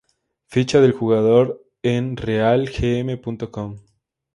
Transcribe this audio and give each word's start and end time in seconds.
Ficha 0.47 0.81
del 0.81 0.93
jugador 0.93 1.61
en 1.83 2.17
realgm.com 2.17 3.77